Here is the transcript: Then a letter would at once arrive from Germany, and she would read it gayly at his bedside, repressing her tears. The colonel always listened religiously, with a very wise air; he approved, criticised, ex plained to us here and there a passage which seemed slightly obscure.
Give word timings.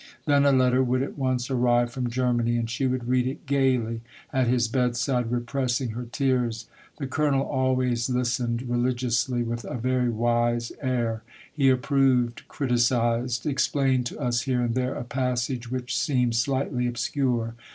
Then 0.25 0.45
a 0.45 0.51
letter 0.51 0.81
would 0.83 1.03
at 1.03 1.15
once 1.15 1.51
arrive 1.51 1.91
from 1.91 2.09
Germany, 2.09 2.57
and 2.57 2.67
she 2.67 2.87
would 2.87 3.07
read 3.07 3.27
it 3.27 3.45
gayly 3.45 4.01
at 4.33 4.47
his 4.47 4.67
bedside, 4.67 5.29
repressing 5.31 5.89
her 5.89 6.05
tears. 6.11 6.65
The 6.97 7.05
colonel 7.05 7.43
always 7.45 8.09
listened 8.09 8.63
religiously, 8.63 9.43
with 9.43 9.63
a 9.63 9.77
very 9.77 10.09
wise 10.09 10.71
air; 10.81 11.21
he 11.53 11.69
approved, 11.69 12.47
criticised, 12.47 13.45
ex 13.45 13.67
plained 13.67 14.07
to 14.07 14.19
us 14.19 14.41
here 14.41 14.61
and 14.61 14.73
there 14.73 14.95
a 14.95 15.03
passage 15.03 15.69
which 15.69 15.95
seemed 15.95 16.35
slightly 16.35 16.87
obscure. 16.87 17.53